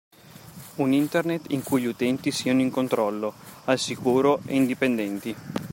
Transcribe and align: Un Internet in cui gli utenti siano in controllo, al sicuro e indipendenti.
Un 0.77 0.93
Internet 0.93 1.51
in 1.51 1.61
cui 1.61 1.83
gli 1.83 1.85
utenti 1.85 2.31
siano 2.31 2.61
in 2.61 2.71
controllo, 2.71 3.35
al 3.65 3.77
sicuro 3.77 4.39
e 4.47 4.55
indipendenti. 4.55 5.35